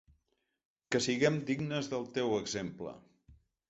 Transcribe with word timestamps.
Que 0.95 1.03
siguem 1.09 1.39
dignes 1.51 1.93
del 1.95 2.11
teu 2.19 2.37
exemple. 2.43 3.01